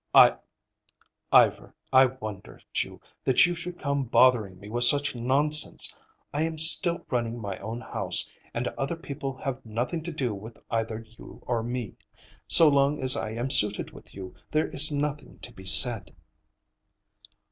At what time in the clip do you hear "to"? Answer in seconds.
10.01-10.11, 15.43-15.53